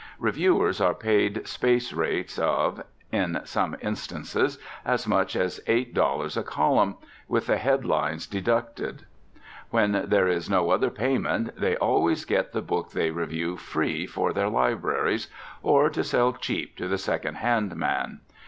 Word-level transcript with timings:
Reviewers 0.17 0.81
are 0.81 0.95
paid 0.95 1.47
space 1.47 1.93
rates 1.93 2.39
of, 2.39 2.83
in 3.11 3.39
some 3.43 3.77
instances, 3.81 4.57
as 4.83 5.05
much 5.05 5.35
as 5.35 5.59
eight 5.67 5.93
dollars 5.93 6.35
a 6.35 6.41
column, 6.41 6.95
with 7.27 7.45
the 7.45 7.57
head 7.57 7.85
lines 7.85 8.25
deducted. 8.25 9.05
When 9.69 10.05
there 10.07 10.27
is 10.27 10.49
no 10.49 10.71
other 10.71 10.89
payment 10.89 11.55
they 11.55 11.77
always 11.77 12.25
get 12.25 12.51
the 12.51 12.63
book 12.63 12.89
they 12.93 13.11
review 13.11 13.57
free 13.57 14.07
for 14.07 14.33
their 14.33 14.49
libraries, 14.49 15.27
or 15.61 15.87
to 15.91 16.03
sell 16.03 16.33
cheap 16.33 16.75
to 16.77 16.87
the 16.87 16.97
second 16.97 17.35
hand 17.35 17.75
man. 17.75 18.21